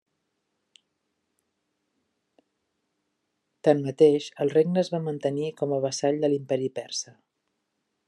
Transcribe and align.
Tanmateix, 3.69 4.33
el 4.47 4.55
regne 4.57 4.85
es 4.87 4.93
va 4.97 5.03
mantenir 5.11 5.55
com 5.61 5.77
a 5.79 5.83
vassall 5.89 6.23
de 6.25 6.33
l'Imperi 6.35 6.75
persa. 6.81 7.19